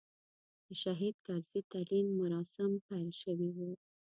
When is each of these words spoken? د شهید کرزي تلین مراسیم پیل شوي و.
د 0.65 0.67
شهید 0.81 1.15
کرزي 1.25 1.61
تلین 1.71 2.07
مراسیم 2.19 2.71
پیل 2.87 3.09
شوي 3.21 3.49
و. 3.55 3.59